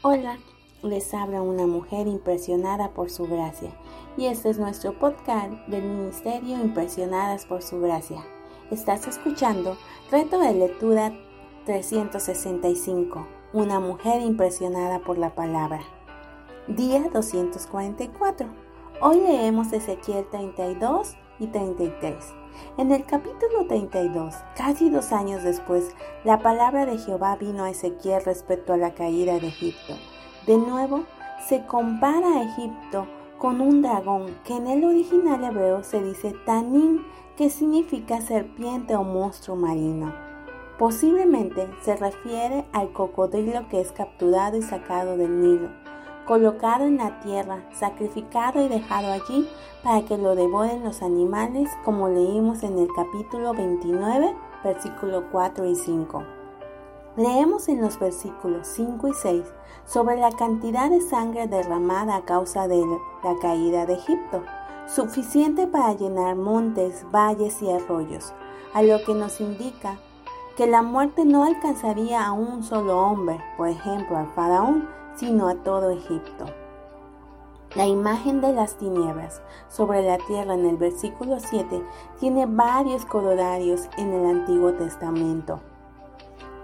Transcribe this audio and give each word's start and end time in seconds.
Hola, 0.00 0.38
les 0.84 1.12
habla 1.12 1.42
una 1.42 1.66
mujer 1.66 2.06
impresionada 2.06 2.90
por 2.90 3.10
su 3.10 3.26
gracia 3.26 3.72
y 4.16 4.26
este 4.26 4.48
es 4.48 4.56
nuestro 4.56 4.96
podcast 4.96 5.50
del 5.66 5.82
Ministerio 5.82 6.54
Impresionadas 6.54 7.46
por 7.46 7.62
su 7.62 7.80
gracia. 7.80 8.24
Estás 8.70 9.08
escuchando 9.08 9.76
Reto 10.08 10.38
de 10.38 10.54
Lectura 10.54 11.12
365, 11.66 13.26
una 13.52 13.80
mujer 13.80 14.22
impresionada 14.22 15.00
por 15.00 15.18
la 15.18 15.34
palabra. 15.34 15.80
Día 16.68 17.02
244. 17.12 18.46
Hoy 19.02 19.16
leemos 19.20 19.72
Ezequiel 19.72 20.24
32 20.30 21.16
y 21.38 21.46
33. 21.46 22.14
En 22.76 22.92
el 22.92 23.04
capítulo 23.04 23.66
32, 23.68 24.34
casi 24.56 24.90
dos 24.90 25.12
años 25.12 25.42
después, 25.42 25.94
la 26.24 26.40
palabra 26.40 26.86
de 26.86 26.98
Jehová 26.98 27.36
vino 27.36 27.64
a 27.64 27.70
Ezequiel 27.70 28.24
respecto 28.24 28.72
a 28.72 28.76
la 28.76 28.94
caída 28.94 29.38
de 29.38 29.48
Egipto. 29.48 29.94
De 30.46 30.56
nuevo, 30.56 31.04
se 31.46 31.64
compara 31.66 32.26
a 32.28 32.42
Egipto 32.42 33.06
con 33.38 33.60
un 33.60 33.82
dragón 33.82 34.36
que 34.44 34.56
en 34.56 34.66
el 34.66 34.84
original 34.84 35.44
hebreo 35.44 35.84
se 35.84 36.02
dice 36.02 36.34
tanín, 36.44 37.04
que 37.36 37.50
significa 37.50 38.20
serpiente 38.20 38.96
o 38.96 39.04
monstruo 39.04 39.56
marino. 39.56 40.12
Posiblemente 40.76 41.68
se 41.82 41.96
refiere 41.96 42.64
al 42.72 42.92
cocodrilo 42.92 43.68
que 43.68 43.80
es 43.80 43.92
capturado 43.92 44.56
y 44.56 44.62
sacado 44.62 45.16
del 45.16 45.40
Nilo 45.40 45.87
colocado 46.28 46.84
en 46.84 46.98
la 46.98 47.18
tierra, 47.20 47.64
sacrificado 47.72 48.62
y 48.62 48.68
dejado 48.68 49.10
allí 49.10 49.48
para 49.82 50.02
que 50.02 50.18
lo 50.18 50.34
devoren 50.34 50.84
los 50.84 51.00
animales, 51.02 51.70
como 51.86 52.10
leímos 52.10 52.62
en 52.62 52.78
el 52.78 52.88
capítulo 52.94 53.54
29, 53.54 54.36
versículo 54.62 55.24
4 55.32 55.64
y 55.64 55.74
5. 55.74 56.22
Leemos 57.16 57.68
en 57.68 57.80
los 57.80 57.98
versículos 57.98 58.68
5 58.68 59.08
y 59.08 59.14
6 59.14 59.44
sobre 59.86 60.18
la 60.18 60.30
cantidad 60.30 60.90
de 60.90 61.00
sangre 61.00 61.48
derramada 61.48 62.16
a 62.16 62.24
causa 62.26 62.68
de 62.68 62.84
la 63.24 63.34
caída 63.40 63.86
de 63.86 63.94
Egipto, 63.94 64.42
suficiente 64.86 65.66
para 65.66 65.94
llenar 65.94 66.36
montes, 66.36 67.06
valles 67.10 67.62
y 67.62 67.70
arroyos, 67.70 68.34
a 68.74 68.82
lo 68.82 69.02
que 69.02 69.14
nos 69.14 69.40
indica 69.40 69.96
que 70.58 70.66
la 70.66 70.82
muerte 70.82 71.24
no 71.24 71.44
alcanzaría 71.44 72.26
a 72.26 72.32
un 72.32 72.62
solo 72.62 72.98
hombre, 73.00 73.40
por 73.56 73.68
ejemplo 73.68 74.18
al 74.18 74.26
faraón, 74.34 74.97
sino 75.18 75.48
a 75.48 75.56
todo 75.56 75.90
Egipto. 75.90 76.46
La 77.74 77.86
imagen 77.86 78.40
de 78.40 78.52
las 78.52 78.76
tinieblas 78.76 79.42
sobre 79.68 80.02
la 80.02 80.16
tierra 80.18 80.54
en 80.54 80.64
el 80.64 80.76
versículo 80.78 81.38
7 81.38 81.82
tiene 82.18 82.46
varios 82.46 83.04
corollarios 83.04 83.88
en 83.98 84.14
el 84.14 84.26
Antiguo 84.26 84.72
Testamento. 84.72 85.60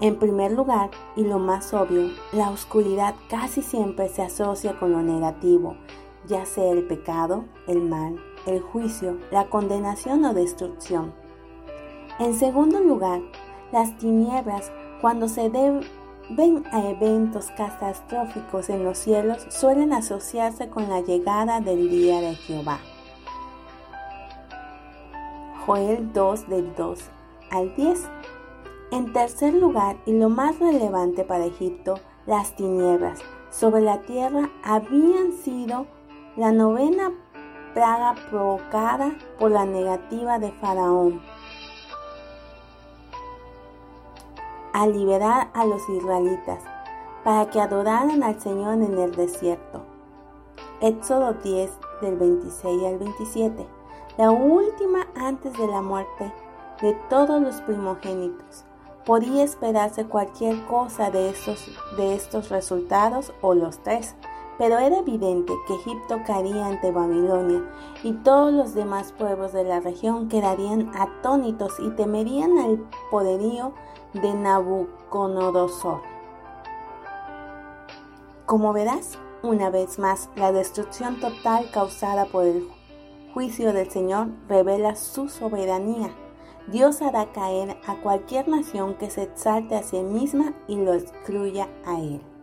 En 0.00 0.18
primer 0.18 0.52
lugar, 0.52 0.90
y 1.14 1.24
lo 1.24 1.38
más 1.38 1.74
obvio, 1.74 2.10
la 2.32 2.50
oscuridad 2.50 3.14
casi 3.28 3.62
siempre 3.62 4.08
se 4.08 4.22
asocia 4.22 4.78
con 4.78 4.92
lo 4.92 5.02
negativo, 5.02 5.76
ya 6.26 6.46
sea 6.46 6.70
el 6.72 6.86
pecado, 6.86 7.44
el 7.66 7.82
mal, 7.82 8.16
el 8.46 8.60
juicio, 8.60 9.18
la 9.30 9.48
condenación 9.48 10.24
o 10.24 10.34
destrucción. 10.34 11.12
En 12.18 12.34
segundo 12.34 12.80
lugar, 12.80 13.20
las 13.72 13.96
tinieblas, 13.98 14.70
cuando 15.00 15.28
se 15.28 15.50
deben 15.50 15.80
ven 16.30 16.64
a 16.72 16.88
eventos 16.88 17.50
catastróficos 17.56 18.68
en 18.68 18.84
los 18.84 18.98
cielos 18.98 19.46
suelen 19.48 19.92
asociarse 19.92 20.68
con 20.68 20.88
la 20.88 21.00
llegada 21.00 21.60
del 21.60 21.88
día 21.88 22.20
de 22.20 22.34
Jehová. 22.34 22.78
Joel 25.64 26.12
2 26.12 26.48
del 26.48 26.74
2 26.74 27.00
al 27.50 27.74
10. 27.74 28.08
En 28.92 29.12
tercer 29.12 29.54
lugar, 29.54 29.96
y 30.06 30.12
lo 30.12 30.28
más 30.28 30.58
relevante 30.58 31.24
para 31.24 31.46
Egipto, 31.46 31.98
las 32.26 32.54
tinieblas 32.54 33.20
sobre 33.50 33.80
la 33.80 34.02
tierra 34.02 34.50
habían 34.62 35.32
sido 35.32 35.86
la 36.36 36.52
novena 36.52 37.12
plaga 37.74 38.14
provocada 38.30 39.16
por 39.38 39.50
la 39.50 39.64
negativa 39.64 40.38
de 40.38 40.52
Faraón 40.52 41.20
a 44.76 44.86
liberar 44.86 45.48
a 45.54 45.64
los 45.64 45.88
israelitas 45.88 46.62
para 47.24 47.48
que 47.48 47.58
adoraran 47.58 48.22
al 48.22 48.38
Señor 48.38 48.74
en 48.74 48.98
el 48.98 49.16
desierto. 49.16 49.80
Éxodo 50.82 51.32
10 51.32 51.70
del 52.02 52.16
26 52.18 52.84
al 52.84 52.98
27, 52.98 53.66
la 54.18 54.30
última 54.30 55.06
antes 55.14 55.54
de 55.54 55.66
la 55.66 55.80
muerte 55.80 56.30
de 56.82 56.92
todos 57.08 57.40
los 57.40 57.62
primogénitos. 57.62 58.66
Podía 59.06 59.44
esperarse 59.44 60.04
cualquier 60.04 60.66
cosa 60.66 61.10
de 61.10 61.30
estos, 61.30 61.70
de 61.96 62.14
estos 62.14 62.50
resultados 62.50 63.32
o 63.40 63.54
los 63.54 63.78
tres, 63.78 64.14
pero 64.58 64.78
era 64.78 64.98
evidente 64.98 65.52
que 65.66 65.74
Egipto 65.74 66.20
caería 66.26 66.66
ante 66.66 66.90
Babilonia 66.90 67.62
y 68.02 68.12
todos 68.12 68.52
los 68.52 68.74
demás 68.74 69.12
pueblos 69.12 69.52
de 69.52 69.64
la 69.64 69.80
región 69.80 70.28
quedarían 70.28 70.90
atónitos 70.96 71.74
y 71.78 71.90
temerían 71.90 72.58
al 72.58 72.78
poderío 73.10 73.72
de 74.14 74.32
Nabucodonosor. 74.32 76.00
Como 78.46 78.72
verás, 78.72 79.18
una 79.42 79.70
vez 79.70 79.98
más, 79.98 80.30
la 80.36 80.52
destrucción 80.52 81.20
total 81.20 81.70
causada 81.70 82.26
por 82.26 82.44
el 82.44 82.68
juicio 83.34 83.72
del 83.72 83.90
Señor 83.90 84.28
revela 84.48 84.94
su 84.94 85.28
soberanía. 85.28 86.10
Dios 86.68 87.02
hará 87.02 87.32
caer 87.32 87.76
a 87.86 87.96
cualquier 88.02 88.48
nación 88.48 88.94
que 88.94 89.10
se 89.10 89.24
exalte 89.24 89.76
a 89.76 89.82
sí 89.82 90.00
misma 90.00 90.54
y 90.66 90.76
lo 90.76 90.94
excluya 90.94 91.68
a 91.84 92.00
Él. 92.00 92.35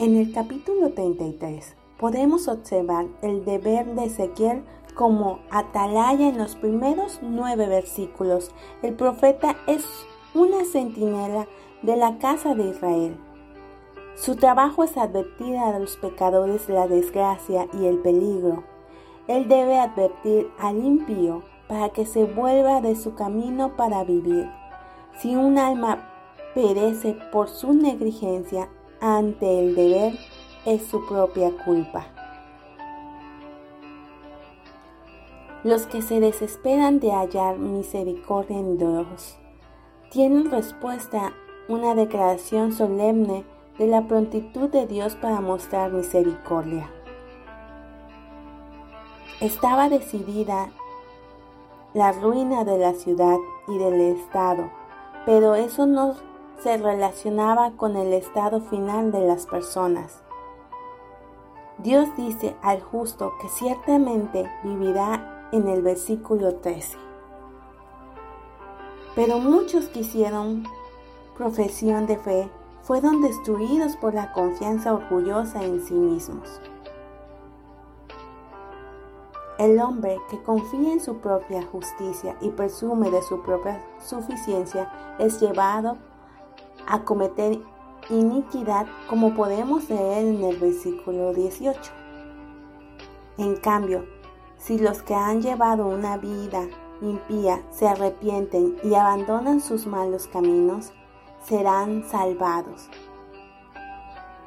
En 0.00 0.14
el 0.14 0.32
capítulo 0.32 0.90
33 0.90 1.74
podemos 1.98 2.46
observar 2.46 3.06
el 3.20 3.44
deber 3.44 3.84
de 3.96 4.04
Ezequiel 4.04 4.62
como 4.94 5.40
atalaya 5.50 6.28
en 6.28 6.38
los 6.38 6.54
primeros 6.54 7.18
nueve 7.20 7.66
versículos. 7.66 8.52
El 8.82 8.94
profeta 8.94 9.56
es 9.66 9.84
una 10.34 10.64
centinela 10.64 11.48
de 11.82 11.96
la 11.96 12.18
casa 12.18 12.54
de 12.54 12.68
Israel. 12.68 13.16
Su 14.14 14.36
trabajo 14.36 14.84
es 14.84 14.96
advertir 14.96 15.56
a 15.56 15.76
los 15.76 15.96
pecadores 15.96 16.68
la 16.68 16.86
desgracia 16.86 17.66
y 17.72 17.86
el 17.86 17.98
peligro. 17.98 18.62
Él 19.26 19.48
debe 19.48 19.80
advertir 19.80 20.48
al 20.60 20.78
impío 20.78 21.42
para 21.66 21.88
que 21.88 22.06
se 22.06 22.24
vuelva 22.24 22.80
de 22.80 22.94
su 22.94 23.16
camino 23.16 23.74
para 23.76 24.04
vivir. 24.04 24.48
Si 25.18 25.34
un 25.34 25.58
alma 25.58 26.08
perece 26.54 27.16
por 27.32 27.48
su 27.48 27.72
negligencia, 27.72 28.68
ante 29.00 29.60
el 29.60 29.74
deber 29.74 30.12
es 30.64 30.86
su 30.86 31.06
propia 31.06 31.50
culpa. 31.64 32.06
Los 35.64 35.86
que 35.86 36.02
se 36.02 36.20
desesperan 36.20 37.00
de 37.00 37.12
hallar 37.12 37.58
misericordia 37.58 38.58
en 38.58 38.78
Dios 38.78 39.36
tienen 40.10 40.50
respuesta 40.50 41.32
una 41.68 41.94
declaración 41.94 42.72
solemne 42.72 43.44
de 43.78 43.86
la 43.86 44.06
prontitud 44.06 44.68
de 44.70 44.86
Dios 44.86 45.14
para 45.14 45.40
mostrar 45.40 45.92
misericordia. 45.92 46.90
Estaba 49.40 49.88
decidida 49.88 50.70
la 51.94 52.12
ruina 52.12 52.64
de 52.64 52.78
la 52.78 52.94
ciudad 52.94 53.36
y 53.68 53.78
del 53.78 54.00
Estado, 54.16 54.70
pero 55.26 55.54
eso 55.54 55.86
no 55.86 56.14
se 56.62 56.76
relacionaba 56.76 57.72
con 57.72 57.96
el 57.96 58.12
estado 58.12 58.60
final 58.60 59.12
de 59.12 59.26
las 59.26 59.46
personas. 59.46 60.22
Dios 61.78 62.08
dice 62.16 62.56
al 62.62 62.80
justo 62.82 63.32
que 63.40 63.48
ciertamente 63.48 64.50
vivirá 64.64 65.48
en 65.52 65.68
el 65.68 65.82
versículo 65.82 66.56
13. 66.56 66.98
Pero 69.14 69.38
muchos 69.38 69.88
que 69.88 70.00
hicieron 70.00 70.64
profesión 71.36 72.06
de 72.06 72.16
fe 72.16 72.50
fueron 72.82 73.22
destruidos 73.22 73.96
por 73.96 74.14
la 74.14 74.32
confianza 74.32 74.92
orgullosa 74.92 75.62
en 75.62 75.84
sí 75.84 75.94
mismos. 75.94 76.60
El 79.58 79.80
hombre 79.80 80.18
que 80.30 80.40
confía 80.42 80.92
en 80.92 81.00
su 81.00 81.18
propia 81.18 81.62
justicia 81.62 82.36
y 82.40 82.50
presume 82.50 83.10
de 83.10 83.22
su 83.22 83.42
propia 83.42 83.84
suficiencia 84.00 85.16
es 85.18 85.40
llevado 85.40 85.98
a 86.88 87.04
cometer 87.04 87.60
iniquidad 88.10 88.86
como 89.08 89.34
podemos 89.34 89.88
leer 89.90 90.26
en 90.26 90.42
el 90.42 90.56
versículo 90.56 91.34
18. 91.34 91.80
En 93.36 93.56
cambio, 93.56 94.04
si 94.56 94.78
los 94.78 95.02
que 95.02 95.14
han 95.14 95.42
llevado 95.42 95.86
una 95.86 96.16
vida 96.16 96.66
impía 97.00 97.62
se 97.70 97.86
arrepienten 97.86 98.76
y 98.82 98.94
abandonan 98.94 99.60
sus 99.60 99.86
malos 99.86 100.26
caminos, 100.26 100.92
serán 101.44 102.02
salvados. 102.08 102.88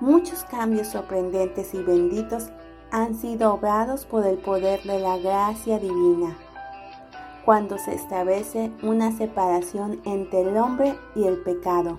Muchos 0.00 0.44
cambios 0.44 0.88
sorprendentes 0.88 1.74
y 1.74 1.82
benditos 1.82 2.50
han 2.90 3.14
sido 3.14 3.54
obrados 3.54 4.06
por 4.06 4.26
el 4.26 4.38
poder 4.38 4.82
de 4.82 4.98
la 4.98 5.18
gracia 5.18 5.78
divina. 5.78 6.36
cuando 7.44 7.78
se 7.78 7.94
establece 7.94 8.70
una 8.82 9.12
separación 9.12 10.00
entre 10.04 10.42
el 10.42 10.56
hombre 10.58 10.94
y 11.16 11.24
el 11.24 11.38
pecado. 11.42 11.98